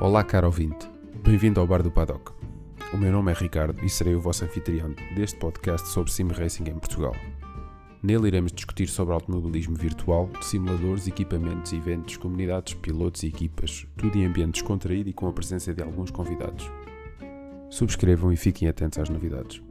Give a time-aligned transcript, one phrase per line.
[0.00, 0.88] Olá, caro ouvinte.
[1.22, 2.32] Bem-vindo ao Bar do Paddock.
[2.90, 6.70] O meu nome é Ricardo e serei o vosso anfitrião deste podcast sobre sim racing
[6.70, 7.14] em Portugal.
[8.02, 14.24] Nele iremos discutir sobre automobilismo virtual, simuladores, equipamentos, eventos, comunidades, pilotos e equipas, tudo em
[14.24, 16.72] ambiente descontraído e com a presença de alguns convidados.
[17.68, 19.62] Subscrevam e fiquem atentos às novidades.